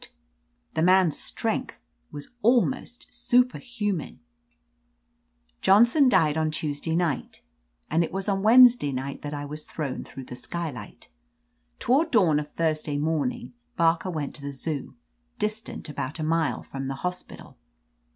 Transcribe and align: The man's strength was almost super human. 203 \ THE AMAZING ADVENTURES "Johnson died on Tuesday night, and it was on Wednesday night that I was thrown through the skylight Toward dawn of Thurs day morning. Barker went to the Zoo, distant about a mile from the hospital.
The 0.73 0.81
man's 0.81 1.15
strength 1.15 1.79
was 2.11 2.31
almost 2.41 3.13
super 3.13 3.59
human. 3.59 4.19
203 5.61 5.61
\ 5.61 5.61
THE 5.61 5.71
AMAZING 5.71 5.83
ADVENTURES 5.83 5.91
"Johnson 5.91 6.09
died 6.09 6.37
on 6.39 6.49
Tuesday 6.49 6.95
night, 6.95 7.43
and 7.87 8.03
it 8.03 8.11
was 8.11 8.27
on 8.27 8.41
Wednesday 8.41 8.91
night 8.91 9.21
that 9.21 9.35
I 9.35 9.45
was 9.45 9.61
thrown 9.61 10.03
through 10.03 10.23
the 10.23 10.35
skylight 10.35 11.09
Toward 11.77 12.09
dawn 12.09 12.39
of 12.39 12.51
Thurs 12.51 12.81
day 12.81 12.97
morning. 12.97 13.53
Barker 13.77 14.09
went 14.09 14.33
to 14.33 14.41
the 14.41 14.53
Zoo, 14.53 14.95
distant 15.37 15.87
about 15.87 16.17
a 16.17 16.23
mile 16.23 16.63
from 16.63 16.87
the 16.87 16.95
hospital. 17.05 17.59